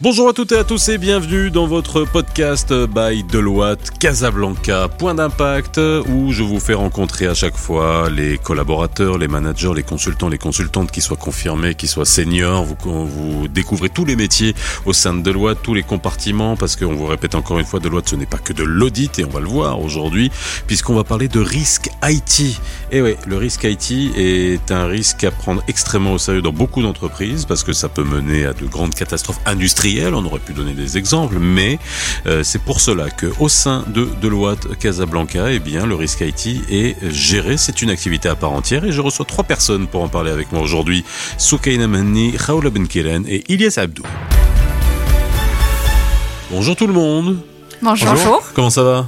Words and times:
Bonjour 0.00 0.28
à 0.28 0.32
toutes 0.32 0.52
et 0.52 0.56
à 0.56 0.62
tous 0.62 0.90
et 0.90 0.96
bienvenue 0.96 1.50
dans 1.50 1.66
votre 1.66 2.04
podcast 2.04 2.72
by 2.72 3.24
Deloitte 3.24 3.98
Casablanca, 3.98 4.86
point 4.86 5.16
d'impact, 5.16 5.78
où 5.78 6.30
je 6.30 6.44
vous 6.44 6.60
fais 6.60 6.74
rencontrer 6.74 7.26
à 7.26 7.34
chaque 7.34 7.56
fois 7.56 8.08
les 8.08 8.38
collaborateurs, 8.38 9.18
les 9.18 9.26
managers, 9.26 9.72
les 9.74 9.82
consultants, 9.82 10.28
les 10.28 10.38
consultantes 10.38 10.92
qui 10.92 11.00
soient 11.00 11.16
confirmés, 11.16 11.74
qui 11.74 11.88
soient 11.88 12.04
seniors. 12.04 12.64
Vous, 12.64 13.48
découvrez 13.48 13.88
tous 13.88 14.04
les 14.04 14.14
métiers 14.14 14.54
au 14.86 14.92
sein 14.92 15.14
de 15.14 15.20
Deloitte, 15.20 15.62
tous 15.64 15.74
les 15.74 15.82
compartiments, 15.82 16.56
parce 16.56 16.76
qu'on 16.76 16.94
vous 16.94 17.06
répète 17.06 17.34
encore 17.34 17.58
une 17.58 17.66
fois, 17.66 17.80
Deloitte 17.80 18.08
ce 18.08 18.14
n'est 18.14 18.24
pas 18.24 18.38
que 18.38 18.52
de 18.52 18.62
l'audit 18.62 19.18
et 19.18 19.24
on 19.24 19.30
va 19.30 19.40
le 19.40 19.48
voir 19.48 19.80
aujourd'hui, 19.80 20.30
puisqu'on 20.68 20.94
va 20.94 21.02
parler 21.02 21.26
de 21.26 21.40
risque 21.40 21.90
IT. 22.04 22.60
Et 22.92 23.02
oui, 23.02 23.16
le 23.26 23.36
risque 23.36 23.64
IT 23.64 23.90
est 24.16 24.70
un 24.70 24.86
risque 24.86 25.24
à 25.24 25.32
prendre 25.32 25.60
extrêmement 25.66 26.12
au 26.12 26.18
sérieux 26.18 26.40
dans 26.40 26.52
beaucoup 26.52 26.82
d'entreprises, 26.82 27.46
parce 27.46 27.64
que 27.64 27.72
ça 27.72 27.88
peut 27.88 28.04
mener 28.04 28.46
à 28.46 28.52
de 28.52 28.64
grandes 28.64 28.94
catastrophes 28.94 29.40
industrielles 29.44 29.87
on 30.12 30.24
aurait 30.24 30.38
pu 30.38 30.52
donner 30.52 30.74
des 30.74 30.98
exemples, 30.98 31.38
mais 31.38 31.78
euh, 32.26 32.42
c'est 32.42 32.60
pour 32.60 32.80
cela 32.80 33.10
que 33.10 33.26
au 33.40 33.48
sein 33.48 33.84
de 33.88 34.08
Deloitte 34.20 34.78
Casablanca, 34.78 35.50
eh 35.50 35.58
bien, 35.60 35.86
le 35.86 35.94
risque 35.94 36.20
IT 36.20 36.62
est 36.70 36.96
géré. 37.10 37.56
C'est 37.56 37.82
une 37.82 37.90
activité 37.90 38.28
à 38.28 38.36
part 38.36 38.52
entière 38.52 38.84
et 38.84 38.92
je 38.92 39.00
reçois 39.00 39.24
trois 39.24 39.44
personnes 39.44 39.86
pour 39.86 40.02
en 40.02 40.08
parler 40.08 40.30
avec 40.30 40.52
moi 40.52 40.60
aujourd'hui. 40.60 41.04
Soukaina 41.38 41.86
Manni, 41.86 42.32
Khaoula 42.32 42.70
Benkiren 42.70 43.24
et 43.26 43.44
Ilyas 43.52 43.78
Abdou. 43.78 44.02
Bonjour 46.50 46.76
tout 46.76 46.86
le 46.86 46.92
monde. 46.92 47.38
Bonjour. 47.82 48.08
Bonjour. 48.08 48.42
Comment 48.54 48.70
ça 48.70 48.82
va? 48.82 49.06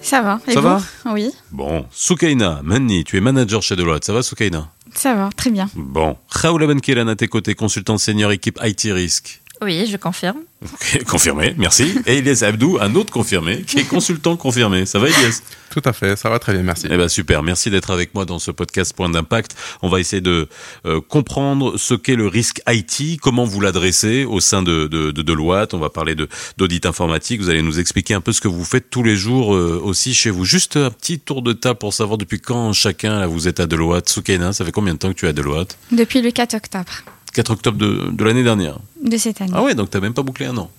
Ça 0.00 0.20
va. 0.20 0.40
Et 0.46 0.52
ça 0.52 0.60
va? 0.60 0.82
Oui. 1.06 1.30
Bon, 1.50 1.86
Soukaina 1.90 2.60
Manni, 2.62 3.04
tu 3.04 3.16
es 3.16 3.20
manager 3.20 3.62
chez 3.62 3.76
Deloitte. 3.76 4.04
Ça 4.04 4.12
va 4.12 4.22
Soukaina? 4.22 4.68
Ça 4.94 5.14
va, 5.14 5.30
très 5.36 5.50
bien. 5.50 5.68
Bon, 5.74 6.16
Khaoula 6.40 6.66
Benkiren 6.66 7.08
à 7.08 7.16
tes 7.16 7.26
côtés, 7.26 7.54
consultant 7.54 7.98
senior 7.98 8.30
équipe 8.30 8.60
IT 8.62 8.82
Risk. 8.92 9.40
Oui, 9.62 9.86
je 9.86 9.96
confirme. 9.96 10.40
confirmé, 11.06 11.54
merci. 11.56 11.94
Et 12.06 12.18
Elias 12.18 12.42
Abdou, 12.46 12.78
un 12.80 12.94
autre 12.94 13.12
confirmé, 13.12 13.62
qui 13.62 13.78
est 13.78 13.88
consultant 13.88 14.36
confirmé. 14.36 14.84
Ça 14.84 14.98
va 14.98 15.08
Elias 15.08 15.42
Tout 15.70 15.82
à 15.84 15.92
fait, 15.92 16.16
ça 16.16 16.28
va 16.28 16.38
très 16.38 16.52
bien, 16.54 16.62
merci. 16.62 16.86
Eh 16.90 16.96
ben 16.96 17.08
super, 17.08 17.42
merci 17.42 17.70
d'être 17.70 17.90
avec 17.90 18.14
moi 18.14 18.24
dans 18.24 18.38
ce 18.38 18.50
podcast 18.50 18.94
Point 18.94 19.10
d'impact. 19.10 19.54
On 19.82 19.88
va 19.88 20.00
essayer 20.00 20.20
de 20.20 20.48
euh, 20.86 21.00
comprendre 21.00 21.76
ce 21.78 21.94
qu'est 21.94 22.16
le 22.16 22.26
risque 22.26 22.62
IT, 22.68 23.20
comment 23.20 23.44
vous 23.44 23.60
l'adressez 23.60 24.24
au 24.24 24.40
sein 24.40 24.62
de, 24.62 24.86
de, 24.86 25.12
de, 25.12 25.22
Deloitte. 25.22 25.72
On 25.74 25.78
va 25.78 25.90
parler 25.90 26.14
de 26.14 26.28
d'audit 26.58 26.84
informatique. 26.84 27.40
Vous 27.40 27.48
allez 27.48 27.62
nous 27.62 27.78
expliquer 27.78 28.14
un 28.14 28.20
peu 28.20 28.32
ce 28.32 28.40
que 28.40 28.48
vous 28.48 28.64
faites 28.64 28.90
tous 28.90 29.02
les 29.02 29.16
jours 29.16 29.54
euh, 29.54 29.80
aussi 29.82 30.14
chez 30.14 30.30
vous. 30.30 30.44
Juste 30.44 30.76
un 30.76 30.90
petit 30.90 31.20
tour 31.20 31.42
de 31.42 31.52
table 31.52 31.78
pour 31.78 31.94
savoir 31.94 32.18
depuis 32.18 32.40
quand 32.40 32.72
chacun 32.72 33.20
là, 33.20 33.26
vous 33.26 33.48
êtes 33.48 33.60
à 33.60 33.66
Deloitte. 33.66 34.08
Soukaina, 34.08 34.52
ça 34.52 34.64
fait 34.64 34.72
combien 34.72 34.94
de 34.94 34.98
temps 34.98 35.08
que 35.10 35.18
tu 35.18 35.26
es 35.26 35.28
à 35.28 35.32
Deloitte? 35.32 35.78
Depuis 35.92 36.22
le 36.22 36.30
4 36.30 36.54
octobre. 36.54 36.92
4 37.34 37.50
octobre 37.50 37.78
de, 37.78 38.10
de 38.12 38.24
l'année 38.24 38.44
dernière 38.44 38.78
De 39.04 39.16
cette 39.18 39.40
année. 39.42 39.52
Ah 39.54 39.62
ouais, 39.62 39.74
donc 39.74 39.90
tu 39.90 39.96
n'as 39.96 40.00
même 40.00 40.14
pas 40.14 40.22
bouclé 40.22 40.46
un 40.46 40.56
an 40.56 40.70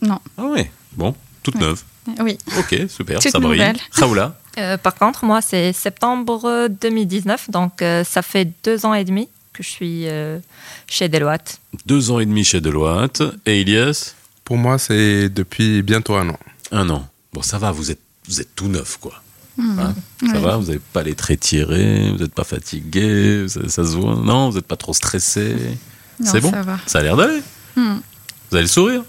Non. 0.00 0.20
Ah 0.38 0.44
ouais, 0.44 0.70
bon, 0.92 1.14
toute 1.42 1.56
neuve. 1.56 1.82
Oui. 2.20 2.38
Ok, 2.58 2.82
super, 2.88 3.18
toute 3.18 3.32
ça 3.32 3.40
brille. 3.40 3.72
Raoula 3.92 4.38
euh, 4.58 4.76
Par 4.76 4.94
contre, 4.94 5.24
moi, 5.24 5.40
c'est 5.42 5.72
septembre 5.72 6.68
2019, 6.68 7.50
donc 7.50 7.82
euh, 7.82 8.04
ça 8.04 8.22
fait 8.22 8.52
deux 8.62 8.86
ans 8.86 8.94
et 8.94 9.04
demi 9.04 9.28
que 9.52 9.62
je 9.62 9.68
suis 9.68 10.08
euh, 10.08 10.38
chez 10.86 11.08
Deloitte. 11.08 11.60
Deux 11.86 12.10
ans 12.10 12.20
et 12.20 12.26
demi 12.26 12.44
chez 12.44 12.60
Deloitte. 12.60 13.22
Et 13.46 13.60
Ilias? 13.60 14.14
Pour 14.44 14.56
moi, 14.56 14.78
c'est 14.78 15.28
depuis 15.28 15.82
bientôt 15.82 16.14
un 16.14 16.28
an. 16.28 16.38
Un 16.70 16.90
an. 16.90 17.08
Bon, 17.32 17.42
ça 17.42 17.58
va, 17.58 17.72
vous 17.72 17.90
êtes, 17.90 18.00
vous 18.28 18.40
êtes 18.40 18.54
tout 18.54 18.68
neuf, 18.68 18.98
quoi. 19.00 19.20
Hein? 19.58 19.94
Ça 20.26 20.38
va, 20.38 20.56
vous 20.56 20.66
n'avez 20.66 20.80
pas 20.92 21.02
les 21.02 21.14
traits 21.14 21.40
tirés, 21.40 22.10
vous 22.10 22.18
n'êtes 22.18 22.34
pas 22.34 22.44
fatigué, 22.44 23.46
ça, 23.48 23.68
ça, 23.68 23.84
se 23.84 23.96
voit. 23.96 24.16
Non, 24.16 24.50
vous 24.50 24.56
n'êtes 24.56 24.66
pas 24.66 24.76
trop 24.76 24.92
stressé. 24.92 25.56
C'est 26.22 26.40
bon? 26.40 26.50
ça, 26.50 26.62
va. 26.62 26.78
ça 26.86 26.98
a 26.98 27.02
l'air 27.02 27.16
d'aller. 27.16 27.40
Hmm. 27.76 27.98
Vous 28.50 28.58
le 28.58 28.66
sourire 28.66 29.02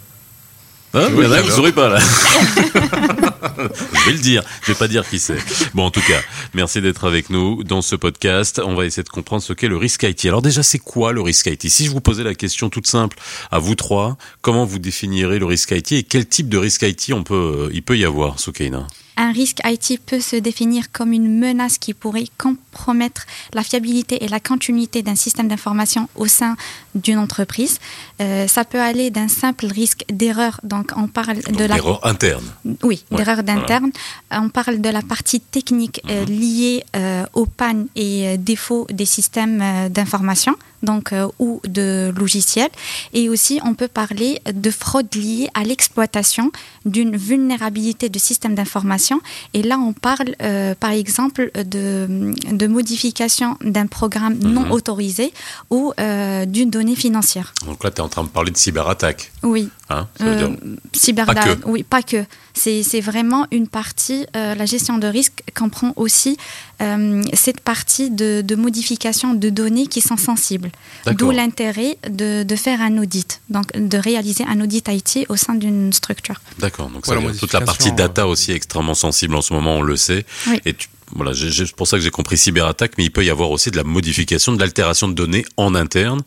Oui, 0.94 1.02
Il 1.10 1.24
y 1.24 1.28
en 1.28 1.32
a 1.32 1.42
qui 1.42 1.72
pas 1.72 1.90
là. 1.90 2.00
je 3.58 4.06
vais 4.06 4.12
le 4.14 4.20
dire, 4.20 4.44
je 4.64 4.72
vais 4.72 4.78
pas 4.78 4.88
dire 4.88 5.08
qui 5.08 5.20
c'est. 5.20 5.38
Bon, 5.74 5.84
en 5.84 5.92
tout 5.92 6.02
cas, 6.02 6.20
merci 6.54 6.82
d'être 6.82 7.06
avec 7.06 7.30
nous 7.30 7.64
dans 7.64 7.82
ce 7.82 7.96
podcast. 7.96 8.62
On 8.64 8.76
va 8.76 8.86
essayer 8.86 9.04
de 9.04 9.10
comprendre 9.10 9.44
ce 9.44 9.54
qu'est 9.54 9.68
le 9.68 9.78
risque 9.78 10.04
IT. 10.04 10.26
Alors 10.26 10.42
déjà, 10.42 10.64
c'est 10.64 10.80
quoi 10.80 11.12
le 11.12 11.22
risque 11.22 11.48
IT 11.48 11.70
Si 11.70 11.86
je 11.86 11.92
vous 11.92 12.02
posais 12.02 12.24
la 12.24 12.34
question 12.34 12.70
toute 12.70 12.88
simple 12.88 13.18
à 13.52 13.60
vous 13.60 13.76
trois, 13.76 14.18
comment 14.42 14.66
vous 14.66 14.80
définirez 14.80 15.38
le 15.38 15.46
risque 15.46 15.72
IT 15.72 15.92
et 15.92 16.04
quel 16.04 16.26
type 16.28 16.50
de 16.50 16.58
risque 16.58 16.82
IT 16.84 17.12
on 17.14 17.24
peut, 17.24 17.70
il 17.74 17.84
peut 17.84 17.98
y 17.98 18.06
avoir, 18.06 18.40
Soukaina? 18.40 18.88
Un 19.18 19.32
risque 19.32 19.60
IT 19.66 20.00
peut 20.06 20.20
se 20.20 20.36
définir 20.36 20.92
comme 20.92 21.14
une 21.14 21.40
menace 21.40 21.78
qui 21.78 21.94
pourrait 21.94 22.28
compromettre 22.38 23.26
la 23.54 23.64
fiabilité 23.64 24.24
et 24.24 24.28
la 24.28 24.40
continuité 24.40 25.02
d'un 25.04 25.16
système 25.16 25.48
d'information 25.48 26.10
au 26.16 26.28
sein 26.28 26.56
d'une 26.96 27.18
entreprise. 27.18 27.80
Euh, 28.22 28.48
ça 28.48 28.66
peut 28.66 28.82
aller 28.82 29.10
d'un 29.12 29.28
simple 29.28 29.66
risque 29.68 30.04
d'erreur, 30.12 30.60
donc 30.64 30.92
on 30.98 31.08
parle 31.08 31.38
Donc, 31.42 31.56
de 31.58 31.64
la 31.66 31.78
Erreur 31.78 32.06
interne. 32.06 32.44
Oui, 32.84 33.04
Ouais, 33.12 33.18
d'erreur 33.18 33.44
d'interne. 33.44 33.92
Euh, 34.34 34.38
On 34.42 34.50
parle 34.50 34.80
de 34.82 34.90
la 34.90 35.02
partie 35.02 35.40
technique 35.40 36.02
euh, 36.10 36.26
Mhm. 36.26 36.30
liée 36.40 36.84
euh, 36.96 37.26
aux 37.34 37.46
pannes 37.46 37.88
et 37.96 38.38
défauts 38.38 38.86
des 38.92 39.06
systèmes 39.06 39.64
d'information, 39.90 40.56
donc 40.84 41.14
euh, 41.14 41.28
ou 41.40 41.62
de 41.68 42.14
logiciels. 42.16 42.70
Et 43.14 43.30
aussi, 43.30 43.60
on 43.64 43.74
peut 43.74 43.88
parler 43.88 44.42
de 44.54 44.72
fraude 44.72 45.14
liée 45.16 45.50
à 45.54 45.64
l'exploitation 45.64 46.52
d'une 46.86 47.16
vulnérabilité 47.16 48.10
de 48.10 48.20
système 48.20 48.56
d'information. 48.56 49.20
Et 49.54 49.64
là, 49.64 49.78
on 49.80 49.94
parle, 49.94 50.36
euh, 50.42 50.76
par 50.76 50.92
exemple, 50.92 51.52
de, 51.56 52.34
de 52.52 52.68
modification 52.68 53.58
d'un 53.64 53.88
programme 53.88 54.38
non 54.40 54.66
Mhm. 54.66 54.72
autorisé 54.72 55.34
ou 55.70 55.94
euh, 56.00 56.46
d'une 56.46 56.70
donnée 56.70 56.96
financière. 56.96 57.54
Donc 57.66 57.84
là, 57.84 57.92
tu 57.92 57.98
es 57.98 58.02
en 58.02 58.10
train 58.10 58.24
de 58.24 58.30
parler 58.30 58.52
de 58.52 58.58
cyberattaque. 58.58 59.32
Oui. 59.44 59.70
Hein 59.90 60.08
Euh, 60.22 60.38
dire... 60.38 60.58
cyber 60.94 61.26
Pas 61.26 61.36
que. 61.36 61.66
Oui, 61.66 61.84
pas 61.84 62.02
que. 62.02 62.26
C'est 62.54 63.02
vraiment 63.02 63.46
une 63.52 63.68
partie, 63.68 64.26
la 64.34 64.66
gestion 64.66 64.98
de 64.98 65.08
risque 65.08 65.44
comprend 65.54 65.92
aussi 65.98 66.38
euh, 66.82 67.24
cette 67.34 67.62
partie 67.62 68.10
de, 68.12 68.42
de 68.42 68.56
modification 68.56 69.34
de 69.34 69.50
données 69.50 69.88
qui 69.88 70.02
sont 70.02 70.18
sensibles. 70.18 70.72
D'où 71.18 71.32
l'intérêt 71.32 71.98
de, 72.10 72.44
de 72.44 72.56
faire 72.56 72.82
un 72.82 72.98
audit, 72.98 73.42
donc 73.50 73.72
de 73.78 73.98
réaliser 73.98 74.44
un 74.48 74.60
audit 74.62 74.88
IT 74.90 75.26
au 75.30 75.36
sein 75.36 75.56
d'une 75.56 75.94
structure. 75.94 76.36
D'accord, 76.60 76.90
donc 76.90 77.06
Voilà, 77.06 77.22
toute 77.34 77.54
la 77.54 77.62
partie 77.62 77.90
modification, 77.90 77.96
data 77.96 78.28
aussi 78.28 78.52
est 78.52 78.56
extrêmement 78.56 78.94
sensible 78.96 79.36
en 79.36 79.42
ce 79.42 79.54
moment, 79.54 79.76
on 79.78 79.82
le 79.82 79.96
sait. 79.96 80.26
Oui. 80.48 80.60
Et 80.66 80.74
tu- 80.74 80.88
voilà, 81.16 81.34
c'est 81.36 81.76
pour 81.76 81.88
ça 81.88 81.98
que 81.98 82.04
j'ai 82.04 82.10
compris 82.10 82.38
cyberattaque, 82.38 82.94
mais 82.98 83.04
il 83.06 83.12
peut 83.12 83.24
y 83.24 83.30
avoir 83.30 83.52
aussi 83.52 83.70
de 83.72 83.78
la 83.78 83.84
modification, 83.84 84.54
de 84.54 84.60
l'altération 84.60 85.08
de 85.08 85.14
données 85.14 85.46
en 85.56 85.76
interne, 85.76 86.22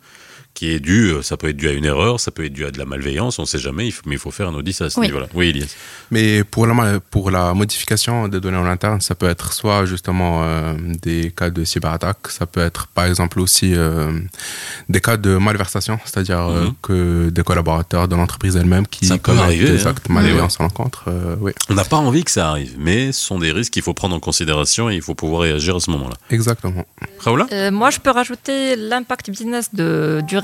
qui 0.59 0.73
est 0.75 0.81
due, 0.81 1.11
euh, 1.13 1.23
ça 1.23 1.37
peut 1.37 1.49
être 1.51 1.57
dû 1.57 1.69
à 1.69 1.73
une 1.73 1.85
erreur, 1.85 2.19
ça 2.19 2.31
peut 2.33 2.45
être 2.45 2.53
dû 2.53 2.65
à 2.67 2.71
de 2.73 2.79
la 2.79 2.85
malveillance, 2.85 3.39
on 3.39 3.43
ne 3.43 3.47
sait 3.47 3.61
jamais, 3.69 3.87
il 3.87 3.93
faut- 3.93 4.03
mais 4.07 4.17
il 4.17 4.19
faut 4.19 4.33
faire 4.33 4.49
un 4.49 4.55
audit 4.55 4.81
à 4.83 4.91
ce 4.91 4.99
Oui. 4.99 5.07
niveau-là. 5.07 5.27
Oui, 5.35 5.51
Elias. 5.51 5.73
Mais 6.11 6.43
pour 6.43 6.67
la, 6.67 6.99
pour 7.15 7.31
la 7.31 7.55
modification 7.55 8.27
des 8.27 8.41
données 8.41 8.57
en 8.59 8.67
interne, 8.67 9.01
ça 9.01 9.15
peut 9.15 9.29
être 9.29 9.53
soit 9.53 9.85
justement 9.87 10.43
euh, 10.43 10.75
des 11.09 11.31
cas 11.39 11.51
de 11.51 11.63
cyberattaque, 11.65 12.23
ça 12.39 12.45
peut 12.47 12.61
être 12.61 12.89
par 12.89 13.05
exemple 13.05 13.39
aussi 13.39 13.73
euh, 13.77 14.11
des 14.89 15.01
cas 15.01 15.17
de 15.17 15.37
malversation, 15.37 15.99
c'est-à-dire 16.05 16.41
euh, 16.49 16.65
Mhm. 16.65 16.73
que 16.83 17.29
des 17.31 17.43
collaborateurs 17.45 18.09
de 18.09 18.17
l'entreprise 18.17 18.57
elle-même 18.57 18.87
qui 18.87 19.07
Ça 19.07 19.15
peut 19.15 19.21
commettent 19.33 19.43
arriver, 19.45 19.71
des 19.71 19.87
hein. 19.87 19.91
actes 19.91 20.09
malveillants 20.09 20.49
à 20.59 20.63
l'encontre. 20.65 21.05
euh, 21.09 21.37
oui, 21.41 21.53
On 21.71 21.75
n'a 21.75 21.85
pas 21.85 21.97
envie 21.99 22.25
que 22.25 22.31
ça 22.33 22.49
arrive, 22.51 22.75
mais 22.79 23.13
ce 23.13 23.21
sont 23.21 23.39
des 23.39 23.53
risques 23.53 23.73
qu'il 23.75 23.83
faut 23.83 23.95
prendre 23.95 24.17
en 24.17 24.21
considération 24.21 24.91
et 24.91 24.97
il 24.97 25.03
faut 25.03 25.15
pouvoir 25.15 25.43
réagir 25.43 25.77
à 25.77 25.81
ce 25.81 25.91
moment-là. 25.93 26.17
exactement. 26.31 26.85
Raoula? 27.21 27.47
Euh, 27.53 27.71
moi, 27.71 27.91
je 27.91 27.99
peux 28.01 28.11
rajouter 28.11 28.75
l'impact 28.77 29.31
business 29.31 29.75
de, 29.75 30.23
du 30.27 30.39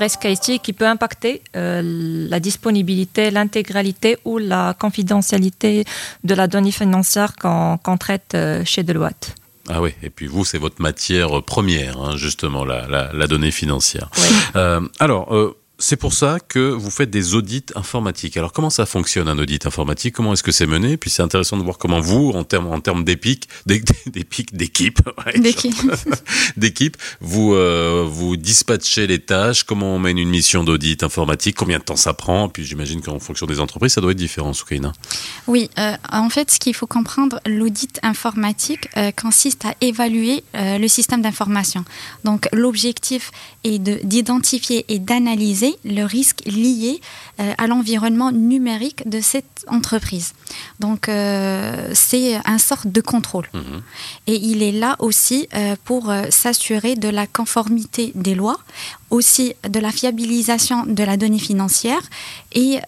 qui 0.59 0.73
peut 0.73 0.87
impacter 0.87 1.41
euh, 1.55 1.81
la 2.29 2.39
disponibilité, 2.39 3.31
l'intégralité 3.31 4.17
ou 4.25 4.37
la 4.37 4.75
confidentialité 4.77 5.85
de 6.23 6.35
la 6.35 6.47
donnée 6.47 6.71
financière 6.71 7.35
qu'on 7.35 7.97
traite 7.97 8.33
euh, 8.35 8.63
chez 8.65 8.83
Deloitte. 8.83 9.35
Ah 9.67 9.81
oui, 9.81 9.91
et 10.03 10.11
puis 10.11 10.27
vous, 10.27 10.45
c'est 10.45 10.59
votre 10.59 10.79
matière 10.79 11.41
première, 11.43 11.99
hein, 11.99 12.17
justement, 12.17 12.63
la, 12.63 12.87
la, 12.87 13.11
la 13.13 13.27
donnée 13.27 13.51
financière. 13.51 14.09
Euh, 14.55 14.81
alors, 14.99 15.35
euh, 15.35 15.57
c'est 15.77 15.97
pour 15.97 16.13
ça 16.13 16.37
que 16.39 16.59
vous 16.71 16.89
faites 16.89 17.09
des 17.09 17.35
audits 17.35 17.65
informatiques. 17.75 18.37
Alors, 18.37 18.53
comment 18.53 18.69
ça 18.69 18.85
fonctionne 18.85 19.27
un 19.27 19.37
audit 19.37 19.65
informatique? 19.65 20.15
Comment 20.15 20.33
est-ce 20.33 20.43
que 20.43 20.51
c'est 20.51 20.67
mené? 20.67 20.95
Puis 20.97 21.09
c'est 21.09 21.21
intéressant 21.21 21.57
de 21.57 21.63
voir 21.63 21.77
comment 21.77 21.99
vous, 21.99 22.31
en 22.33 22.43
termes 22.43 22.67
en 22.67 22.79
termes 22.79 23.03
d'épique, 23.03 23.49
d'é- 23.65 23.83
d'épique, 24.05 24.55
d'équipe, 24.55 24.99
D'équipe. 25.35 25.75
d'équipe, 26.57 26.97
vous 27.19 27.53
euh, 27.53 28.05
vous 28.07 28.37
dispatchez 28.37 29.07
les 29.07 29.19
tâches. 29.19 29.63
Comment 29.63 29.95
on 29.95 29.99
mène 29.99 30.17
une 30.17 30.29
mission 30.29 30.63
d'audit 30.63 31.03
informatique 31.03 31.55
Combien 31.57 31.79
de 31.79 31.83
temps 31.83 31.95
ça 31.95 32.13
prend? 32.13 32.47
Puis 32.49 32.63
j'imagine 32.65 33.01
qu'en 33.01 33.19
fonction 33.19 33.45
des 33.45 33.59
entreprises, 33.59 33.93
ça 33.93 34.01
doit 34.01 34.11
être 34.11 34.17
différent, 34.17 34.53
Soukaina. 34.53 34.93
Oui, 35.47 35.69
euh, 35.79 35.93
en 36.11 36.29
fait, 36.29 36.51
ce 36.51 36.59
qu'il 36.59 36.73
faut 36.73 36.87
comprendre, 36.87 37.39
l'audit 37.45 37.99
informatique 38.03 38.87
euh, 38.97 39.11
consiste 39.11 39.65
à 39.65 39.73
évaluer 39.81 40.43
le 40.53 40.87
système 40.87 41.21
d'information. 41.21 41.83
Donc, 42.23 42.47
l'objectif 42.53 43.31
est 43.63 43.79
de- 43.79 43.99
d'identifier 44.03 44.85
et 44.89 44.99
d'analyser 44.99 45.64
minimiser 45.65 45.79
le 45.85 46.03
risque 46.03 46.41
lié 46.45 47.01
à 47.37 47.67
l'environnement 47.67 48.31
numérique 48.31 49.07
de 49.09 49.21
cette 49.21 49.65
entreprise. 49.67 50.33
Donc, 50.79 51.05
c'est 51.05 52.39
un 52.45 52.57
sorte 52.57 52.87
de 52.87 53.01
contrôle. 53.01 53.47
Mhm. 53.53 53.81
Et 54.27 54.35
il 54.35 54.63
est 54.63 54.71
là 54.71 54.95
aussi 54.99 55.47
pour 55.83 56.13
s'assurer 56.29 56.95
de 56.95 57.09
la 57.09 57.27
conformité 57.27 58.11
des 58.15 58.35
lois, 58.35 58.59
aussi 59.09 59.53
de 59.67 59.79
la 59.79 59.91
fiabilisation 59.91 60.85
de 60.85 61.03
la 61.03 61.17
donnée 61.17 61.39
financière 61.39 62.01
et 62.53 62.79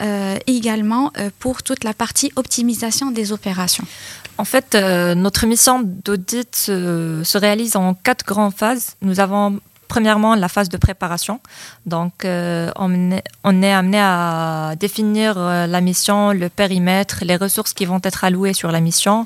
également 0.48 1.12
pour 1.40 1.64
toute 1.64 1.84
la 1.84 1.94
partie 1.94 2.32
optimisation 2.36 3.12
des 3.12 3.32
opérations. 3.32 3.86
En 4.38 4.46
fait, 4.46 4.76
euh, 4.76 5.16
notre 5.16 5.46
mission 5.48 5.82
d'audit 5.84 6.56
se, 6.56 7.38
réalise 7.38 7.76
en 7.76 7.94
quatre 7.96 8.26
grandes 8.26 8.54
phases. 8.54 8.96
Nous 9.02 9.20
avons 9.20 9.60
premièrement 9.88 10.36
la 10.36 10.50
phase 10.50 10.70
de 10.70 10.78
préparation. 10.78 11.40
Donc, 11.86 12.26
euh, 12.26 12.70
on, 12.76 13.12
est, 13.12 13.72
amené 13.72 14.00
à 14.00 14.74
définir 14.80 15.36
euh, 15.38 15.68
la 15.68 15.82
mission, 15.82 16.32
le 16.32 16.50
périmètre, 16.50 17.20
les 17.22 17.36
ressources 17.36 17.74
qui 17.74 17.86
vont 17.86 18.00
être 18.04 18.24
allouées 18.24 18.54
sur 18.54 18.72
la 18.72 18.80
mission 18.80 19.26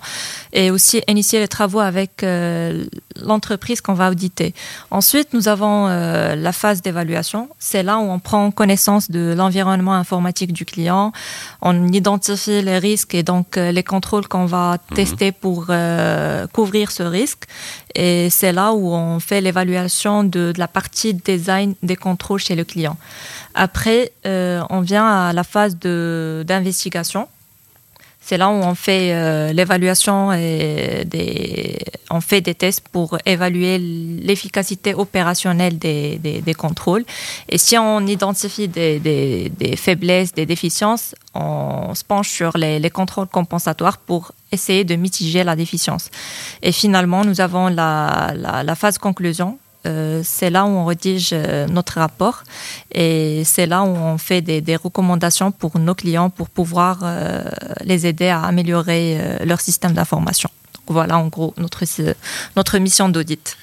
et 0.54 0.72
aussi 0.72 1.02
initier 1.08 1.40
les 1.40 1.48
travaux 1.48 1.80
avec 1.80 2.24
euh, 2.24 2.86
l'entreprise 3.22 3.82
qu'on 3.82 3.94
va 3.94 4.10
auditer. 4.12 4.54
Ensuite, 4.92 5.34
nous 5.34 5.48
avons 5.48 5.88
la 5.88 6.52
phase 6.52 6.82
d'évaluation. 6.82 7.50
C'est 7.60 7.84
là 7.84 7.98
où 7.98 8.10
on 8.10 8.20
prend 8.20 8.52
connaissance 8.52 9.10
de 9.10 9.34
l'environnement 9.36 9.94
informatique 9.94 10.54
du 10.54 10.66
client, 10.66 11.12
on 11.62 11.88
identifie 11.88 12.62
les 12.62 12.78
risques 12.78 13.14
et 13.16 13.24
donc 13.24 13.56
les 13.56 13.84
contrôles 13.84 14.28
qu'on 14.28 14.46
va 14.46 14.74
mhm. 14.74 14.96
tester 14.96 15.32
pour 15.32 15.68
couvrir 16.54 16.92
ce 16.92 17.04
risque. 17.04 17.46
Et 17.96 18.30
c'est 18.30 18.52
là 18.52 18.74
où 18.74 18.94
on 18.94 19.20
fait 19.20 19.42
l'évaluation 19.42 20.24
de, 20.24 20.54
la 20.58 20.68
partie 20.68 21.14
design 21.14 21.76
des 21.84 21.96
contrôles 21.96 22.40
chez 22.40 22.56
le 22.56 22.64
client. 22.64 22.98
Après, 23.54 24.12
euh, 24.26 24.62
on 24.70 24.82
vient 24.82 25.06
à 25.06 25.34
la 25.34 25.44
phase 25.44 25.78
d'investigation. 25.78 27.28
C'est 28.32 28.38
là 28.38 28.48
où 28.48 28.54
on 28.54 28.76
fait 28.76 29.12
euh, 29.12 29.52
l'évaluation 29.52 30.32
et 30.32 31.04
des, 31.06 31.78
on 32.10 32.22
fait 32.22 32.40
des 32.40 32.56
tests 32.56 32.80
pour 32.80 33.18
évaluer 33.26 33.78
l'efficacité 33.78 34.94
opérationnelle 34.94 35.78
des, 35.78 36.56
contrôles. 36.58 37.04
Et 37.50 37.58
si 37.58 37.78
on 37.78 38.00
identifie 38.08 38.70
des, 38.70 39.52
faiblesses, 39.76 40.34
des 40.34 40.46
déficiences, 40.46 41.14
on 41.34 41.94
se 41.94 42.06
penche 42.06 42.30
sur 42.30 42.58
les, 42.58 42.80
les, 42.80 42.90
contrôles 42.90 43.28
compensatoires 43.28 43.98
pour 43.98 44.32
essayer 44.54 44.86
de 44.86 44.96
mitiger 44.96 45.44
la 45.44 45.58
déficience. 45.58 46.10
Et 46.62 46.72
finalement, 46.72 47.26
nous 47.26 47.42
avons 47.42 47.68
la, 47.68 48.34
la 48.64 48.76
phase 48.76 48.98
conclusion 48.98 49.60
euh, 49.88 50.22
c'est 50.24 50.50
là 50.52 50.66
où 50.66 50.70
on 50.70 50.86
rédige 50.86 51.32
euh, 51.34 51.66
notre 51.68 52.00
rapport 52.00 52.44
et 52.94 53.42
c'est 53.46 53.66
là 53.66 53.82
où 53.82 53.88
on 53.88 54.18
fait 54.20 54.42
des, 54.42 54.76
recommandations 54.76 55.52
pour 55.52 55.80
nos 55.80 55.96
clients 55.96 56.30
pour 56.30 56.50
pouvoir 56.50 57.00
euh, 57.04 57.44
les 57.84 58.06
aider 58.06 58.28
à 58.28 58.44
améliorer 58.44 59.20
leur 59.44 59.60
système 59.60 59.94
d'information. 59.94 60.50
Voilà 60.88 61.18
en 61.18 61.28
gros 61.28 61.54
notre, 61.58 61.84
notre 62.56 62.78
mission 62.78 63.10
d'audit. 63.10 63.58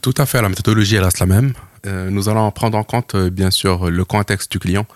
tout 0.00 0.14
à 0.16 0.26
fait, 0.26 0.42
la 0.42 0.48
méthodologie 0.48 0.98
reste 0.98 1.18
la 1.18 1.26
même. 1.26 1.54
nous 1.86 2.28
allons 2.28 2.50
prendre 2.50 2.76
en 2.78 2.84
compte 2.84 3.16
bien 3.16 3.50
sûr 3.50 3.90
le 3.90 4.04
contexte 4.04 4.50
du 4.52 4.58
client. 4.58 4.86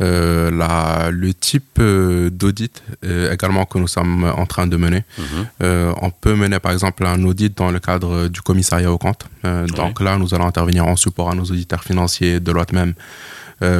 Euh, 0.00 0.50
la, 0.50 1.10
le 1.12 1.32
type 1.32 1.78
euh, 1.78 2.28
d'audit 2.28 2.82
euh, 3.04 3.32
également 3.32 3.64
que 3.64 3.78
nous 3.78 3.86
sommes 3.86 4.24
en 4.24 4.44
train 4.44 4.66
de 4.66 4.76
mener. 4.76 5.04
Mhm. 5.18 5.94
on 6.02 6.10
peut 6.10 6.34
mener 6.34 6.58
par 6.58 6.72
exemple 6.72 7.06
un 7.06 7.22
audit 7.22 7.56
dans 7.56 7.70
le 7.70 7.78
cadre 7.78 8.26
du 8.26 8.40
commissariat 8.42 8.90
au 8.90 8.98
compte. 8.98 9.26
Donc 9.76 10.00
là, 10.00 10.18
nous 10.18 10.34
allons 10.34 10.46
intervenir 10.46 10.86
en 10.86 10.96
support 10.96 11.30
à 11.30 11.34
nos 11.34 11.44
auditeurs 11.44 11.84
financiers 11.84 12.40
de 12.40 12.50
l'autre 12.50 12.74
même 12.74 12.94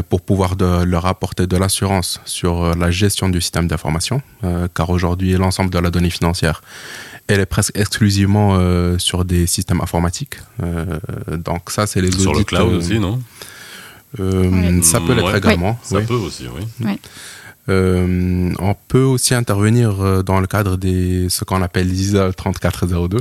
pour 0.08 0.20
pouvoir 0.20 0.56
de, 0.56 0.84
leur 0.84 1.06
apporter 1.06 1.46
de 1.46 1.56
l'assurance 1.56 2.20
sur 2.25 2.76
la 2.76 2.90
gestion 2.90 3.28
du 3.28 3.40
système 3.40 3.67
d'information, 3.67 4.22
car 4.75 4.90
aujourd'hui 4.90 5.32
l'ensemble 5.32 5.70
de 5.70 5.78
la 5.78 5.90
donnée 5.90 6.10
financière 6.10 6.62
elle 7.26 7.40
est 7.40 7.46
presque 7.46 7.76
exclusivement 7.76 8.58
sur 8.99 9.25
des 9.25 9.46
systèmes 9.46 9.81
informatiques. 9.81 10.37
donc 11.49 11.70
ça, 11.70 11.87
c'est 11.87 12.00
les 12.00 12.14
audits. 12.14 12.22
Sur 12.22 12.34
le 12.34 12.44
cloud 12.44 12.75
aussi, 12.75 12.99
non? 12.99 13.20
Euh, 14.20 14.82
ça 14.82 15.00
peut 15.00 15.14
l'être 15.14 15.34
également. 15.34 15.78
Ça 15.82 16.00
peut 16.00 16.14
aussi, 16.14 16.46
oui. 16.49 16.99
Euh, 17.69 18.52
on 18.58 18.75
peut 18.88 19.02
aussi 19.02 19.34
intervenir 19.34 20.02
euh, 20.02 20.22
dans 20.22 20.38
le 20.38 20.46
cadre 20.46 20.76
des 20.76 21.28
ce 21.31 21.44
qu'on 21.44 21.62
appelle 21.62 21.88
les 21.88 22.02
ISAE 22.02 22.32
3402. 22.32 23.20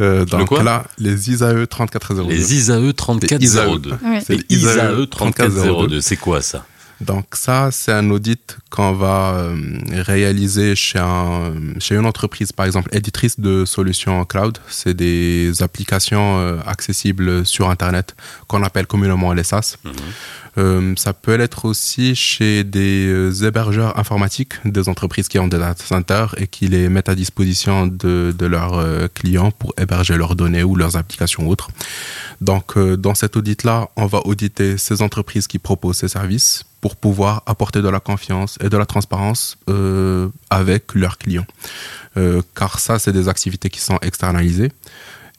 Euh, 0.00 0.24
donc 0.24 0.48
quoi? 0.48 0.62
là, 0.62 0.84
les 0.98 1.30
ISAE 1.30 1.66
3402. 1.66 2.30
Les 2.30 2.54
ISAE 2.54 2.92
3402. 2.92 3.94
C'est 4.24 4.34
les 4.34 4.44
ISAE 4.56 5.06
3402. 5.10 6.00
C'est 6.00 6.16
quoi 6.16 6.42
ça? 6.42 6.66
Donc 7.02 7.26
ça, 7.32 7.70
c'est 7.72 7.92
un 7.92 8.08
audit 8.10 8.58
qu'on 8.70 8.92
va 8.92 9.34
euh, 9.34 9.56
réaliser 9.90 10.76
chez, 10.76 11.00
un, 11.00 11.52
chez 11.80 11.96
une 11.96 12.06
entreprise, 12.06 12.52
par 12.52 12.66
exemple, 12.66 12.94
éditrice 12.94 13.40
de 13.40 13.64
solutions 13.64 14.24
cloud. 14.24 14.58
C'est 14.68 14.94
des 14.94 15.62
applications 15.62 16.38
euh, 16.38 16.58
accessibles 16.64 17.44
sur 17.44 17.70
Internet 17.70 18.14
qu'on 18.46 18.62
appelle 18.62 18.86
communément 18.86 19.32
les 19.32 19.42
SaaS. 19.42 19.76
Mhm. 19.84 19.92
Euh, 20.58 20.92
ça 20.96 21.12
peut 21.12 21.40
être 21.40 21.64
aussi 21.64 22.14
chez 22.14 22.62
des 22.62 23.44
hébergeurs 23.44 23.98
informatiques, 23.98 24.54
des 24.66 24.88
entreprises 24.88 25.28
qui 25.28 25.38
ont 25.38 25.48
des 25.48 25.58
data 25.58 25.82
centers 25.82 26.34
et 26.36 26.46
qui 26.46 26.68
les 26.68 26.88
mettent 26.88 27.08
à 27.08 27.14
disposition 27.14 27.86
de, 27.86 28.34
de 28.36 28.46
leurs 28.46 29.10
clients 29.14 29.50
pour 29.50 29.72
héberger 29.78 30.16
leurs 30.16 30.36
données 30.36 30.62
ou 30.62 30.76
leurs 30.76 30.96
applications 30.96 31.48
autres. 31.48 31.68
Donc, 32.42 32.78
dans 32.78 33.14
cet 33.14 33.36
audit-là, 33.36 33.88
on 33.96 34.04
va 34.04 34.20
auditer 34.26 34.76
ces 34.76 35.00
entreprises 35.00 35.46
qui 35.46 35.58
proposent 35.58 35.96
ces 35.96 36.08
services 36.08 36.64
pour 36.82 36.96
pouvoir 36.96 37.44
apporter 37.46 37.80
de 37.80 37.88
la 37.88 38.00
confiance 38.00 38.58
et 38.60 38.68
de 38.68 38.76
la 38.76 38.86
transparence 38.86 39.56
euh, 39.70 40.28
avec 40.50 40.94
leurs 40.94 41.16
clients. 41.16 41.46
Euh, 42.16 42.42
car 42.56 42.80
ça, 42.80 42.98
c'est 42.98 43.12
des 43.12 43.28
activités 43.28 43.70
qui 43.70 43.80
sont 43.80 43.98
externalisées 44.02 44.72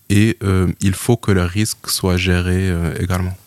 et 0.10 0.38
euh, 0.42 0.72
il 0.80 0.94
faut 0.94 1.18
que 1.18 1.32
le 1.32 1.44
risque 1.44 1.90
soit 1.90 2.18
géré 2.18 2.74
également. 3.00 3.38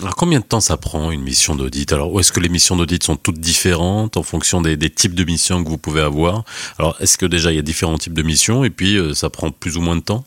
Alors 0.00 0.14
combien 0.14 0.40
de 0.40 0.44
temps 0.44 0.60
ça 0.60 0.76
prend 0.76 1.10
une 1.10 1.22
mission 1.22 1.56
d'audit? 1.56 1.90
Alors 1.92 2.20
est-ce 2.20 2.32
que 2.32 2.38
les 2.38 2.50
missions 2.50 2.76
d'audit 2.76 3.02
sont 3.02 3.16
toutes 3.16 3.40
différentes 3.40 4.16
en 4.18 4.22
fonction 4.22 4.60
des, 4.60 4.76
des, 4.76 4.90
types 4.90 5.14
de 5.14 5.24
missions 5.24 5.64
que 5.64 5.70
vous 5.70 5.78
pouvez 5.78 6.02
avoir? 6.02 6.44
Alors 6.78 6.96
est-ce 7.00 7.16
que 7.16 7.26
déjà 7.26 7.50
il 7.50 7.56
y 7.56 7.58
a 7.58 7.62
différents 7.62 7.98
types 7.98 8.12
de 8.12 8.22
missions 8.22 8.62
et 8.62 8.70
puis 8.70 9.00
ça 9.14 9.30
prend 9.30 9.50
plus 9.50 9.78
ou 9.78 9.80
moins 9.80 9.96
de 9.96 10.02
temps? 10.02 10.22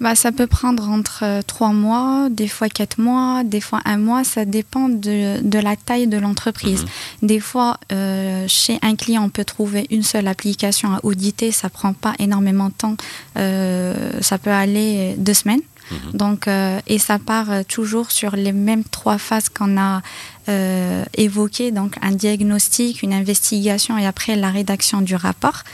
Bah, 0.00 0.14
ça 0.14 0.32
peut 0.32 0.46
prendre 0.46 0.88
entre 0.88 1.20
euh, 1.22 1.42
trois 1.42 1.72
mois, 1.72 2.28
des 2.30 2.48
fois 2.48 2.68
quatre 2.68 2.98
mois, 2.98 3.42
des 3.44 3.60
fois 3.60 3.80
un 3.84 3.98
mois. 3.98 4.24
Ça 4.24 4.44
dépend 4.44 4.88
de, 4.88 5.40
de 5.42 5.58
la 5.58 5.76
taille 5.76 6.06
de 6.06 6.18
l'entreprise. 6.18 6.82
Mhm. 6.82 7.28
Des 7.28 7.40
fois, 7.40 7.78
euh, 7.92 8.44
chez 8.48 8.78
un 8.82 8.94
client, 8.94 9.24
on 9.24 9.30
peut 9.30 9.44
trouver 9.44 9.86
une 9.90 10.02
seule 10.02 10.28
application 10.28 10.92
à 10.94 11.00
auditer. 11.02 11.50
Ça 11.52 11.68
prend 11.68 11.92
pas 11.92 12.14
énormément 12.18 12.68
de 12.68 12.74
temps. 12.74 12.96
Euh, 13.36 13.94
ça 14.20 14.38
peut 14.38 14.50
aller 14.50 15.14
deux 15.18 15.34
semaines. 15.34 15.62
Mhm. 15.90 16.12
Donc, 16.14 16.48
euh, 16.48 16.80
et 16.86 16.98
ça 16.98 17.18
part 17.18 17.50
euh, 17.50 17.62
toujours 17.66 18.10
sur 18.10 18.36
les 18.36 18.52
mêmes 18.52 18.84
trois 18.84 19.18
phases 19.18 19.48
qu'on 19.48 19.78
a 19.78 20.02
euh, 20.48 21.04
évoquées, 21.14 21.70
donc 21.70 21.96
un 22.02 22.12
diagnostic, 22.12 23.02
une 23.02 23.12
investigation 23.12 23.98
et 23.98 24.06
après 24.06 24.36
la 24.36 24.50
rédaction 24.50 25.00
du 25.00 25.14
rapport. 25.14 25.64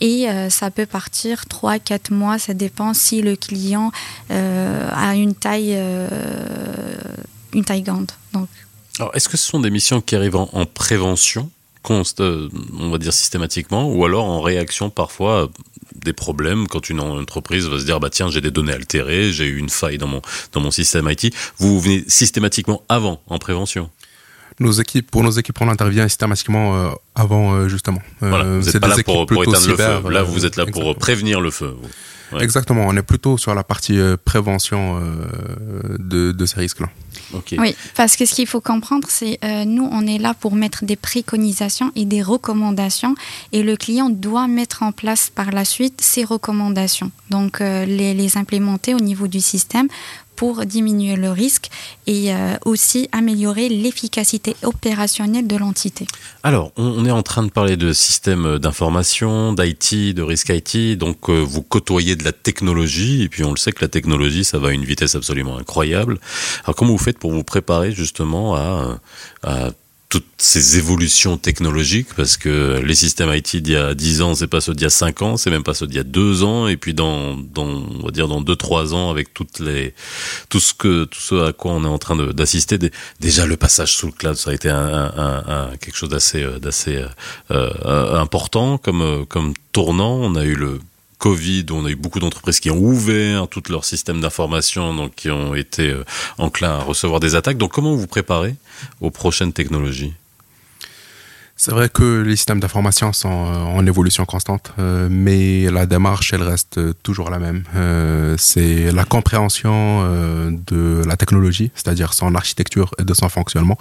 Et 0.00 0.28
euh, 0.28 0.50
ça 0.50 0.70
peut 0.70 0.86
partir 0.86 1.44
3-4 1.48 2.12
mois, 2.12 2.38
ça 2.38 2.54
dépend 2.54 2.94
si 2.94 3.22
le 3.22 3.36
client 3.36 3.92
euh, 4.30 4.88
a 4.92 5.14
une 5.14 5.34
taille, 5.34 5.74
euh, 5.74 6.08
une 7.52 7.64
taille 7.64 7.82
grande. 7.82 8.10
Donc. 8.32 8.48
Est-ce 9.14 9.28
que 9.28 9.36
ce 9.36 9.46
sont 9.46 9.60
des 9.60 9.70
missions 9.70 10.00
qui 10.00 10.14
arrivent 10.14 10.36
en, 10.36 10.66
prévention, 10.66 11.50
on 11.88 12.90
va 12.90 12.98
dire 12.98 13.12
systématiquement, 13.12 13.92
ou 13.92 14.04
alors 14.04 14.24
en 14.24 14.40
réaction 14.40 14.88
parfois 14.88 15.50
des 15.96 16.12
problèmes 16.12 16.68
quand 16.68 16.88
une 16.90 17.00
entreprise 17.00 17.66
va 17.66 17.78
se 17.78 17.84
dire 17.84 17.98
bah 17.98 18.10
tiens 18.10 18.30
j'ai 18.30 18.40
des 18.40 18.50
données 18.50 18.72
altérées, 18.72 19.32
j'ai 19.32 19.46
eu 19.46 19.58
une 19.58 19.68
faille 19.68 19.98
dans 19.98 20.06
mon 20.06 20.22
dans 20.52 20.60
mon 20.60 20.70
système 20.70 21.10
IT. 21.10 21.34
Vous 21.58 21.80
venez 21.80 22.04
systématiquement 22.06 22.82
avant 22.88 23.20
en 23.26 23.38
prévention? 23.38 23.90
Nos 24.60 24.72
équipes, 24.72 25.10
pour 25.10 25.22
nos 25.22 25.30
équipes, 25.30 25.60
on 25.60 25.68
intervient 25.68 26.06
systématiquement 26.08 26.76
euh, 26.76 26.90
avant 27.14 27.52
euh, 27.52 27.68
justement. 27.68 28.00
Euh, 28.22 28.28
voilà, 28.28 28.44
vous 28.44 28.66
n'êtes 28.66 28.78
pas 28.78 28.88
là 28.88 28.96
pour, 29.02 29.22
éteindre 29.22 29.68
le 29.68 29.76
feu. 29.76 30.10
Là, 30.10 30.22
vous 30.22 30.46
êtes 30.46 30.56
là 30.56 30.66
pour 30.66 30.94
prévenir 30.96 31.40
le 31.40 31.50
feu. 31.50 31.74
Exactement. 32.40 32.86
On 32.88 32.96
est 32.96 33.02
plutôt 33.02 33.38
sur 33.38 33.54
la 33.54 33.62
partie 33.62 33.98
prévention 34.24 35.00
de, 35.98 36.32
de, 36.32 36.46
ces 36.46 36.58
risques-là. 36.58 36.88
Oui, 37.58 37.76
parce 37.96 38.16
que 38.16 38.26
ce 38.26 38.34
qu'il 38.34 38.48
faut 38.48 38.60
comprendre, 38.60 39.06
c'est 39.08 39.38
nous, 39.66 39.88
on 39.92 40.04
est 40.06 40.18
là 40.18 40.34
pour 40.34 40.56
mettre 40.56 40.84
des 40.84 40.96
préconisations 40.96 41.92
et 41.94 42.04
des 42.06 42.22
recommandations, 42.22 43.14
et 43.52 43.62
le 43.62 43.76
client 43.76 44.10
doit 44.10 44.48
mettre 44.48 44.82
en 44.82 44.90
place 44.90 45.30
par 45.32 45.52
la 45.52 45.64
suite 45.64 46.00
ces 46.00 46.24
recommandations. 46.24 47.12
Donc, 47.30 47.60
les, 47.60 48.14
les 48.14 48.36
implémenter 48.36 48.94
au 48.94 49.00
niveau 49.00 49.28
du 49.28 49.40
système 49.40 49.86
pour 50.36 50.64
diminuer 50.66 51.16
le 51.16 51.30
risque 51.30 51.70
et 52.06 52.32
aussi 52.64 53.08
améliorer 53.12 53.68
l'efficacité 53.68 54.56
opérationnelle 54.62 55.46
de 55.46 55.56
l'entité. 55.56 56.06
Alors, 56.42 56.72
on 56.76 57.04
est 57.04 57.10
en 57.10 57.22
train 57.22 57.42
de 57.42 57.50
parler 57.50 57.76
de 57.76 57.92
systèmes 57.92 58.58
d'information, 58.58 59.52
d'IT, 59.52 60.14
de 60.14 60.22
risque 60.22 60.50
IT, 60.50 60.98
donc 60.98 61.30
vous 61.30 61.62
côtoyez 61.62 62.16
de 62.16 62.24
la 62.24 62.32
technologie, 62.32 63.22
et 63.22 63.28
puis 63.28 63.44
on 63.44 63.50
le 63.50 63.56
sait 63.56 63.72
que 63.72 63.82
la 63.82 63.88
technologie, 63.88 64.44
ça 64.44 64.58
va 64.58 64.68
à 64.68 64.72
une 64.72 64.84
vitesse 64.84 65.14
absolument 65.14 65.56
incroyable. 65.56 66.18
Alors 66.64 66.74
comment 66.74 66.92
vous 66.92 66.98
faites 66.98 67.18
pour 67.18 67.32
vous 67.32 67.44
préparer 67.44 67.92
justement 67.92 68.54
à, 68.54 69.00
à 69.42 69.70
toutes 70.08 70.24
ces 70.38 70.78
évolutions 70.78 71.36
technologiques 71.38 72.14
parce 72.16 72.36
que 72.36 72.80
les 72.84 72.94
systèmes 72.94 73.34
IT 73.34 73.56
d'il 73.56 73.72
y 73.72 73.76
a 73.76 73.94
10 73.94 74.22
ans, 74.22 74.34
c'est 74.34 74.46
pas 74.46 74.60
ceux 74.60 74.74
d'il 74.74 74.84
y 74.84 74.86
a 74.86 74.90
5 74.90 75.22
ans, 75.22 75.36
c'est 75.36 75.50
même 75.50 75.64
pas 75.64 75.74
ceux 75.74 75.86
d'il 75.86 75.96
y 75.96 76.00
a 76.00 76.04
2 76.04 76.44
ans 76.44 76.68
et 76.68 76.76
puis 76.76 76.94
dans 76.94 77.36
dans 77.36 77.66
on 77.66 78.04
va 78.04 78.10
dire 78.10 78.28
dans 78.28 78.40
2 78.40 78.54
3 78.54 78.94
ans 78.94 79.10
avec 79.10 79.34
toutes 79.34 79.58
les 79.58 79.94
tout 80.48 80.60
ce 80.60 80.72
que 80.72 81.04
tout 81.04 81.20
ce 81.20 81.48
à 81.48 81.52
quoi 81.52 81.72
on 81.72 81.84
est 81.84 81.88
en 81.88 81.98
train 81.98 82.16
d'assister 82.32 82.78
déjà 83.20 83.46
le 83.46 83.56
passage 83.56 83.96
sous 83.96 84.06
le 84.06 84.12
cloud 84.12 84.36
ça 84.36 84.50
a 84.50 84.54
été 84.54 84.68
un, 84.68 84.76
un, 84.76 85.44
un, 85.46 85.76
quelque 85.78 85.96
chose 85.96 86.10
d'assez 86.10 86.46
d'assez 86.60 86.96
euh, 86.96 87.08
euh, 87.84 88.16
important 88.18 88.78
comme 88.78 89.26
comme 89.26 89.54
tournant, 89.74 90.14
on 90.14 90.36
a 90.36 90.44
eu 90.44 90.54
le 90.54 90.80
Covid, 91.24 91.64
on 91.70 91.86
a 91.86 91.88
eu 91.88 91.96
beaucoup 91.96 92.20
d'entreprises 92.20 92.60
qui 92.60 92.70
ont 92.70 92.76
ouvert 92.76 93.48
tout 93.48 93.62
leur 93.70 93.86
système 93.86 94.20
d'information, 94.20 94.94
donc 94.94 95.14
qui 95.14 95.30
ont 95.30 95.54
été 95.54 95.88
euh, 95.88 96.04
enclins 96.36 96.74
à 96.80 96.82
recevoir 96.82 97.18
des 97.18 97.34
attaques. 97.34 97.56
Donc 97.56 97.72
comment 97.72 97.92
vous 97.92 98.00
vous 98.00 98.06
préparez 98.06 98.56
aux 99.00 99.08
prochaines 99.08 99.54
technologies? 99.54 100.12
C'est 101.56 101.70
vrai 101.70 101.88
que 101.88 102.20
les 102.20 102.36
systèmes 102.36 102.60
d'information 102.60 103.14
sont 103.14 103.46
euh, 103.46 103.56
en 103.56 103.86
évolution 103.86 104.26
constante, 104.26 104.74
euh, 104.78 105.08
mais 105.10 105.70
la 105.70 105.86
démarche, 105.86 106.34
elle 106.34 106.42
reste 106.42 106.78
toujours 107.02 107.30
la 107.30 107.38
même. 107.38 107.62
c'est 108.36 108.92
la 108.92 109.06
compréhension 109.06 110.02
de 110.50 111.02
la 111.06 111.16
technologie, 111.16 111.70
c'est-à-dire 111.74 112.12
son 112.12 112.34
architecture 112.34 112.90
et 112.98 113.04
de 113.04 113.14
son 113.14 113.30
fonctionnement. 113.30 113.78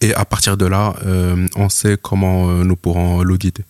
Et 0.00 0.12
à 0.12 0.24
partir 0.24 0.56
de 0.56 0.66
là, 0.66 0.94
on 1.54 1.68
sait 1.68 1.96
comment 2.02 2.48
nous 2.48 2.74
pourrons 2.74 3.22
l'auditer. 3.22 3.62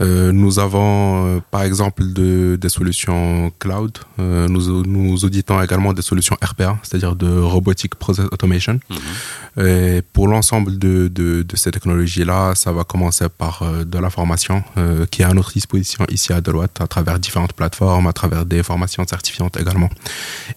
Euh, 0.00 0.32
nous 0.32 0.58
avons 0.58 1.36
euh, 1.36 1.40
par 1.50 1.62
exemple 1.62 2.12
de, 2.12 2.56
des 2.60 2.68
solutions 2.68 3.52
cloud. 3.58 3.96
Euh, 4.18 4.48
nous, 4.48 4.84
nous 4.84 5.24
auditons 5.24 5.62
également 5.62 5.92
des 5.92 6.02
solutions 6.02 6.36
RPA, 6.42 6.78
c'est-à-dire 6.82 7.14
de 7.14 7.38
Robotic 7.38 7.94
Process 7.94 8.26
Automation. 8.32 8.80
Mhm. 8.90 9.66
Et 9.66 10.02
pour 10.12 10.26
l'ensemble 10.26 10.78
de, 10.78 11.06
de, 11.06 11.42
de, 11.42 11.56
ces 11.56 11.70
technologies-là, 11.70 12.54
ça 12.56 12.72
va 12.72 12.82
commencer 12.82 13.28
par 13.28 13.62
de 13.84 13.98
la 13.98 14.10
formation 14.10 14.64
qui 15.12 15.22
est 15.22 15.24
à 15.24 15.32
notre 15.32 15.52
disposition 15.52 16.04
ici 16.10 16.32
à 16.32 16.40
Deloitte 16.40 16.80
à 16.80 16.88
travers 16.88 17.20
différentes 17.20 17.52
plateformes, 17.52 18.08
à 18.08 18.12
travers 18.12 18.44
des 18.44 18.64
formations 18.64 19.06
certifiantes 19.06 19.56
également. 19.56 19.90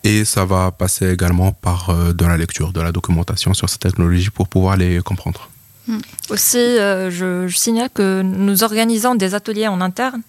Et 0.03 0.25
ça 0.25 0.45
va 0.45 0.71
passer 0.71 1.11
également 1.11 1.51
par 1.51 1.93
de 2.13 2.25
la 2.25 2.37
lecture, 2.37 2.73
de 2.73 2.81
la 2.81 2.91
documentation 2.91 3.53
sur 3.53 3.69
ces 3.69 3.77
technologies 3.77 4.31
pour 4.31 4.47
pouvoir 4.47 4.77
les 4.77 4.99
comprendre. 5.01 5.47
Mm. 5.87 5.99
Aussi, 6.29 6.57
euh, 6.57 7.09
je, 7.09 7.47
signale 7.55 7.89
que 7.93 8.21
nous 8.21 8.63
organisons 8.63 9.15
des 9.15 9.35
ateliers 9.35 9.67
en 9.67 9.79
interne 9.79 10.21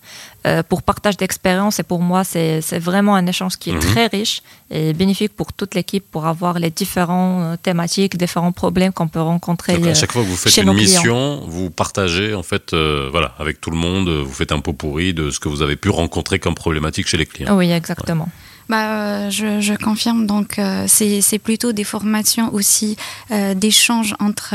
euh, 0.47 0.63
pour 0.63 0.83
partage 0.83 1.17
d'expérience 1.17 1.81
et 1.81 1.83
pour 1.83 2.01
moi, 2.01 2.23
c'est 2.23 2.61
vraiment 2.79 3.17
un 3.17 3.27
échange 3.27 3.57
qui 3.57 3.71
est 3.71 3.75
mhm. 3.75 3.81
très 3.81 4.07
riche 4.07 4.43
et 4.71 4.93
bénéfique 4.93 5.35
pour 5.35 5.53
toute 5.53 5.75
l'équipe 5.75 6.05
pour 6.09 6.27
avoir 6.27 6.61
les 6.61 6.71
différentes 6.71 7.43
euh, 7.43 7.57
thématiques, 7.61 8.17
différents 8.17 8.53
problèmes 8.53 8.93
qu'on 8.93 9.09
peut 9.09 9.21
rencontrer. 9.21 9.75
à 9.75 9.95
chaque 9.95 10.13
fois 10.13 10.23
que 10.23 10.29
vous 10.29 10.37
faites 10.37 10.57
une 10.57 10.73
mission, 10.73 11.43
vous 11.49 11.71
partagez 11.71 12.35
en 12.35 12.45
fait, 12.45 12.73
voilà, 12.73 13.35
avec 13.39 13.61
tout 13.61 13.71
le 13.71 13.77
monde, 13.77 14.09
vous 14.09 14.33
faites 14.33 14.53
un 14.53 14.61
pot 14.61 14.73
pourri 14.73 15.13
de 15.13 15.31
ce 15.31 15.41
que 15.41 15.49
vous 15.49 15.63
avez 15.63 15.77
pu 15.77 15.89
rencontrer 15.89 16.39
comme 16.39 16.55
problématique 16.55 17.09
chez 17.09 17.17
les 17.17 17.27
clients. 17.27 17.57
Oui, 17.57 17.71
exactement. 17.73 18.29
Bah, 18.69 18.91
euh, 18.91 19.31
je, 19.31 19.61
je, 19.61 19.75
confirme. 19.75 20.27
Donc, 20.27 20.59
euh, 20.59 20.85
c'est 20.87 21.39
plutôt 21.39 21.73
des 21.73 21.85
formations 21.85 22.53
aussi 22.53 22.97
euh, 23.31 23.55
d'échanges 23.55 24.15
entre 24.21 24.55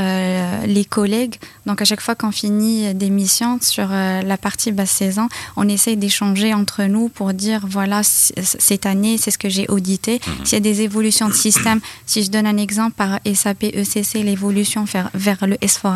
les 0.67 0.85
collègues. 0.85 1.35
Donc, 1.65 1.81
à 1.81 1.85
chaque 1.85 2.01
fois 2.01 2.15
qu'on 2.15 2.31
finit 2.31 2.93
des 2.93 3.09
missions 3.09 3.57
sur 3.61 3.87
la 3.87 4.37
partie 4.37 4.71
basse 4.71 4.91
saison, 4.91 5.29
on 5.55 5.67
essaye 5.67 5.97
d'échanger 5.97 6.53
entre 6.53 6.83
nous 6.83 7.09
pour 7.09 7.33
dire 7.33 7.61
voilà, 7.67 8.01
cette 8.03 8.85
année, 8.85 9.17
c'est 9.17 9.31
ce 9.31 9.37
que 9.37 9.49
j'ai 9.49 9.67
audité. 9.69 10.19
Mhm. 10.25 10.45
S'il 10.45 10.53
y 10.53 10.57
a 10.57 10.59
des 10.59 10.81
évolutions 10.81 11.27
de 11.27 11.33
système, 11.33 11.79
si 12.05 12.23
je 12.23 12.29
donne 12.29 12.45
un 12.45 12.57
exemple 12.57 12.93
par 12.95 13.19
SAP 13.33 13.63
ECC, 13.63 14.23
l'évolution 14.23 14.83
vers, 14.83 15.09
vers 15.13 15.47
le 15.47 15.57
s 15.61 15.79
4 15.81 15.93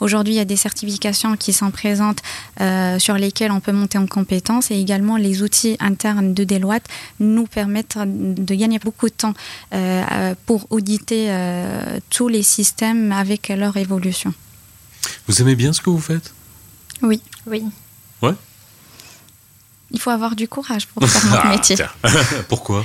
Aujourd'hui, 0.00 0.34
il 0.34 0.36
y 0.36 0.40
a 0.40 0.44
des 0.44 0.56
certifications 0.56 1.36
qui 1.36 1.52
sont 1.52 1.70
présentes 1.70 2.22
sur 2.98 3.14
lesquelles 3.14 3.52
on 3.52 3.60
peut 3.60 3.72
monter 3.72 3.98
en 3.98 4.06
compétences 4.06 4.70
et 4.70 4.76
également 4.78 5.16
les 5.16 5.42
outils 5.42 5.76
internes 5.80 6.32
de 6.34 6.44
Deloitte 6.44 6.86
nous 7.20 7.41
permettre 7.46 8.04
de 8.06 8.54
gagner 8.54 8.78
beaucoup 8.78 9.08
de 9.08 9.14
temps 9.14 9.34
euh, 9.74 10.34
pour 10.46 10.66
auditer 10.70 11.26
euh, 11.28 11.98
tous 12.10 12.28
les 12.28 12.42
systèmes 12.42 13.12
avec 13.12 13.48
leur 13.48 13.76
évolution. 13.76 14.32
Vous 15.26 15.40
aimez 15.40 15.56
bien 15.56 15.72
ce 15.72 15.80
que 15.80 15.90
vous 15.90 16.00
faites? 16.00 16.32
Oui. 17.02 17.20
Oui. 17.46 17.64
Ouais. 18.22 18.34
Il 19.90 20.00
faut 20.00 20.10
avoir 20.10 20.36
du 20.36 20.48
courage 20.48 20.86
pour 20.86 21.06
faire 21.06 21.30
notre 21.30 21.46
ah, 21.46 21.50
métier. 21.50 21.76
Pourquoi? 22.48 22.84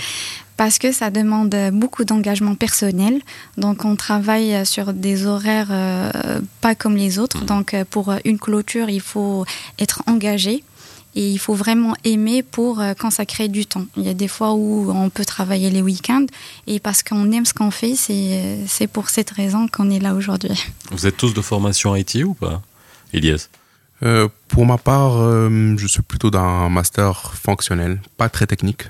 Parce 0.57 0.79
que 0.79 0.91
ça 0.91 1.11
demande 1.11 1.55
beaucoup 1.71 2.03
d'engagement 2.03 2.55
personnel. 2.55 3.21
Donc 3.57 3.85
on 3.85 3.95
travaille 3.95 4.65
sur 4.65 4.91
des 4.91 5.27
horaires 5.27 5.67
euh, 5.69 6.41
pas 6.61 6.73
comme 6.73 6.95
les 6.95 7.19
autres. 7.19 7.43
Mmh. 7.43 7.45
Donc 7.45 7.75
pour 7.91 8.13
une 8.25 8.39
clôture, 8.39 8.89
il 8.89 9.01
faut 9.01 9.45
être 9.79 10.01
engagé. 10.07 10.63
Et 11.17 11.31
il 11.31 11.39
faut 11.39 11.55
vraiment 11.55 11.95
aimer 12.03 12.43
pour 12.43 12.79
euh, 12.79 12.93
consacrer 12.93 13.47
du 13.47 13.65
temps. 13.65 13.87
Il 13.97 14.03
y 14.03 14.07
a 14.07 14.13
des 14.13 14.27
fois 14.27 14.53
où 14.53 14.91
on 14.91 15.09
peut 15.09 15.25
travailler 15.25 15.71
les 15.71 15.81
week-ends 15.81 16.27
et 16.67 16.79
parce 16.79 17.01
qu'on 17.01 17.31
aime 17.31 17.43
ce 17.43 17.55
qu'on 17.55 17.71
fait, 17.71 17.95
c'est 17.95 18.87
pour 18.87 19.09
cette 19.09 19.31
raison 19.31 19.67
qu'on 19.67 19.89
est 19.89 19.97
là 19.97 20.13
aujourd'hui. 20.13 20.63
Vous 20.91 21.07
êtes 21.07 21.17
tous 21.17 21.33
de 21.33 21.41
formation 21.41 21.95
IT 21.95 22.17
ou 22.23 22.35
pas, 22.35 22.61
Elias? 23.13 23.49
Euh, 24.03 24.27
pour 24.47 24.67
ma 24.67 24.77
part, 24.77 25.17
euh, 25.17 25.75
je 25.79 25.87
suis 25.87 26.03
plutôt 26.03 26.29
d'un 26.29 26.69
master 26.69 27.33
fonctionnel, 27.33 27.99
pas 28.17 28.29
très 28.29 28.45
technique. 28.45 28.83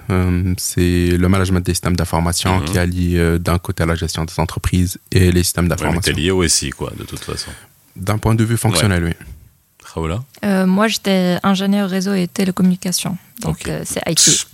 c'est 0.57 1.07
le 1.11 1.29
management 1.29 1.65
des 1.65 1.75
systèmes 1.75 1.95
d'information 1.95 2.59
mhm. 2.59 2.65
qui 2.65 2.77
allie 2.77 3.39
d'un 3.39 3.57
côté 3.57 3.85
la 3.85 3.95
gestion 3.95 4.25
des 4.25 4.37
entreprises 4.37 4.97
et 5.13 5.31
les 5.31 5.43
systèmes 5.43 5.69
d'information. 5.69 6.13
Ouais, 6.13 6.21
lié 6.21 6.31
au 6.31 6.45
SI, 6.45 6.71
quoi, 6.71 6.91
de 6.99 7.05
toute 7.05 7.23
façon. 7.23 7.51
D'un 7.95 8.17
point 8.17 8.35
de 8.35 8.43
vue 8.43 8.57
fonctionnel, 8.57 9.05
oui. 9.05 9.13
Euh, 10.43 10.65
moi, 10.65 10.87
j'étais 10.87 11.37
ingénieur 11.43 11.89
réseau 11.89 12.13
et 12.13 12.27
télécommunications. 12.27 13.17
Donc, 13.41 13.67
euh, 13.67 13.83
c'est 13.85 14.01
IT. 14.07 14.47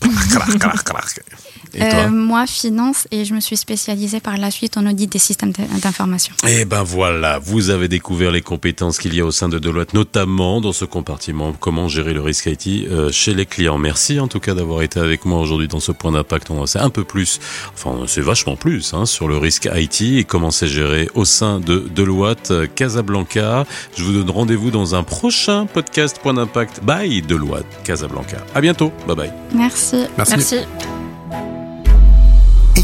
Euh, 1.79 2.09
moi, 2.09 2.45
finance, 2.45 3.07
et 3.11 3.25
je 3.25 3.33
me 3.33 3.39
suis 3.39 3.57
spécialisée 3.57 4.19
par 4.19 4.37
la 4.37 4.51
suite 4.51 4.77
en 4.77 4.85
audit 4.85 5.11
des 5.11 5.19
systèmes 5.19 5.51
d'information. 5.81 6.35
Et 6.47 6.61
eh 6.61 6.65
ben 6.65 6.83
voilà, 6.83 7.39
vous 7.39 7.69
avez 7.69 7.87
découvert 7.87 8.31
les 8.31 8.41
compétences 8.41 8.97
qu'il 8.99 9.15
y 9.15 9.21
a 9.21 9.25
au 9.25 9.31
sein 9.31 9.49
de 9.49 9.59
Deloitte, 9.59 9.93
notamment 9.93 10.61
dans 10.61 10.73
ce 10.73 10.85
compartiment, 10.85 11.53
comment 11.59 11.87
gérer 11.87 12.13
le 12.13 12.21
risque 12.21 12.45
IT 12.47 12.87
euh, 12.87 13.11
chez 13.11 13.33
les 13.33 13.45
clients. 13.45 13.77
Merci 13.77 14.19
en 14.19 14.27
tout 14.27 14.39
cas 14.39 14.53
d'avoir 14.53 14.81
été 14.81 14.99
avec 14.99 15.25
moi 15.25 15.39
aujourd'hui 15.39 15.67
dans 15.67 15.79
ce 15.79 15.91
point 15.91 16.11
d'impact. 16.11 16.51
On 16.51 16.65
sait 16.65 16.79
un 16.79 16.89
peu 16.89 17.03
plus, 17.03 17.39
enfin 17.73 18.03
c'est 18.07 18.21
vachement 18.21 18.55
plus, 18.55 18.93
hein, 18.93 19.05
sur 19.05 19.27
le 19.27 19.37
risque 19.37 19.69
IT 19.73 20.01
et 20.01 20.23
comment 20.23 20.51
c'est 20.51 20.67
géré 20.67 21.09
au 21.15 21.25
sein 21.25 21.59
de 21.59 21.79
Deloitte 21.95 22.51
euh, 22.51 22.67
Casablanca. 22.67 23.65
Je 23.97 24.03
vous 24.03 24.13
donne 24.13 24.29
rendez-vous 24.29 24.71
dans 24.71 24.95
un 24.95 25.03
prochain 25.03 25.65
podcast 25.65 26.19
Point 26.21 26.35
d'impact 26.35 26.81
by 26.83 27.21
Deloitte 27.21 27.65
Casablanca. 27.83 28.37
À 28.53 28.61
bientôt, 28.61 28.91
bye 29.07 29.15
bye. 29.15 29.33
Merci. 29.53 30.05
Merci. 30.17 30.33
Merci. 30.35 31.02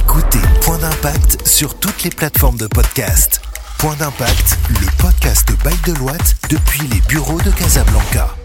Écoutez 0.10 0.40
Point 0.64 0.80
d'impact 0.80 1.48
sur 1.48 1.78
toutes 1.80 2.02
les 2.02 2.10
plateformes 2.10 2.58
de 2.58 2.66
podcast. 2.66 3.42
Point 3.78 3.96
d'impact, 3.98 4.58
le 4.70 4.88
podcast 4.98 5.48
by 5.64 5.92
Deloitte 5.92 6.36
depuis 6.50 6.88
les 6.88 7.00
bureaux 7.02 7.40
de 7.40 7.52
Casablanca. 7.52 8.39